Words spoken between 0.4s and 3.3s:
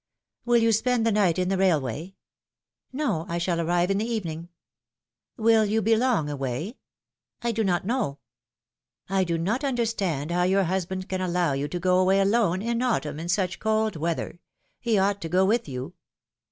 Will you spend the night in the railway?" '^No,